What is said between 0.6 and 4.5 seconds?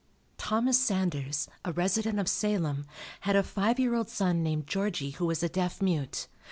Sanders, a resident of Salem, had a five year old son